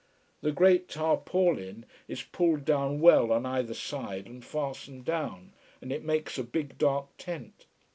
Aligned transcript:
The 0.41 0.51
great 0.51 0.89
tarpaulin 0.89 1.85
is 2.07 2.23
pulled 2.23 2.65
down 2.65 3.01
well 3.01 3.31
on 3.31 3.45
either 3.45 3.75
side 3.75 4.25
and 4.25 4.43
fastened 4.43 5.05
down, 5.05 5.53
and 5.79 5.91
it 5.91 6.03
makes 6.03 6.39
a 6.39 6.43
big 6.43 6.79
dark 6.79 7.15
tent. 7.19 7.67